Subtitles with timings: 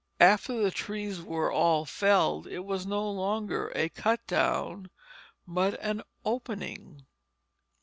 [0.19, 4.89] After the trees were all felled, it was no longer a "cut down"
[5.47, 7.05] but an "opening."